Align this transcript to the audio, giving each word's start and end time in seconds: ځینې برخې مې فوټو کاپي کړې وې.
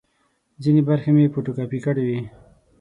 ځینې 0.63 0.81
برخې 0.89 1.09
مې 1.15 1.31
فوټو 1.33 1.51
کاپي 1.57 1.79
کړې 1.85 2.03
وې. 2.07 2.19